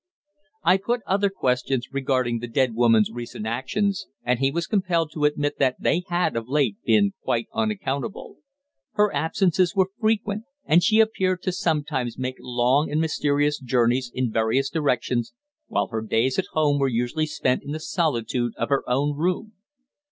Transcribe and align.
I 0.63 0.77
put 0.77 1.01
other 1.05 1.29
questions 1.29 1.89
regarding 1.91 2.39
the 2.39 2.47
dead 2.47 2.73
woman's 2.73 3.11
recent 3.11 3.45
actions, 3.45 4.07
and 4.23 4.39
he 4.39 4.49
was 4.49 4.65
compelled 4.65 5.11
to 5.13 5.25
admit 5.25 5.59
that 5.59 5.75
they 5.79 6.01
had, 6.07 6.35
of 6.35 6.49
late, 6.49 6.77
been 6.83 7.13
quite 7.23 7.47
unaccountable. 7.53 8.37
Her 8.93 9.13
absences 9.13 9.75
were 9.75 9.91
frequent, 9.99 10.45
and 10.65 10.81
she 10.81 10.99
appeared 11.01 11.43
to 11.43 11.51
sometimes 11.51 12.17
make 12.17 12.37
long 12.39 12.89
and 12.89 12.99
mysterious 12.99 13.59
journeys 13.59 14.11
in 14.11 14.31
various 14.33 14.71
directions, 14.71 15.35
while 15.67 15.89
her 15.89 16.01
days 16.01 16.39
at 16.39 16.45
home 16.53 16.79
were 16.79 16.87
usually 16.87 17.27
spent 17.27 17.61
in 17.61 17.69
the 17.71 17.79
solitude 17.79 18.53
of 18.57 18.69
her 18.69 18.83
own 18.89 19.15
room. 19.15 19.53